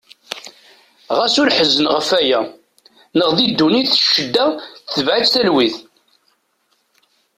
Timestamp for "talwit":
5.33-5.75